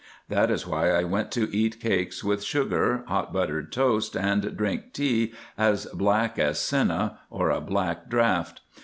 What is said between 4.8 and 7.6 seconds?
tea as black as senna or